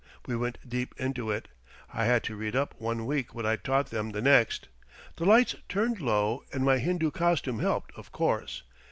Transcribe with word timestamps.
We 0.25 0.35
went 0.35 0.57
deep 0.67 0.95
into 0.97 1.29
it. 1.29 1.47
I 1.93 2.05
had 2.05 2.23
to 2.23 2.35
read 2.35 2.55
up 2.55 2.73
one 2.79 3.05
week 3.05 3.35
what 3.35 3.45
I 3.45 3.55
taught 3.55 3.91
them 3.91 4.09
the 4.13 4.21
next. 4.23 4.67
The 5.17 5.25
lights 5.25 5.53
turned 5.69 6.01
low 6.01 6.43
and 6.51 6.63
my 6.65 6.79
Hindoo 6.79 7.11
costume 7.11 7.59
helped, 7.59 7.91
of 7.95 8.11
course. 8.11 8.63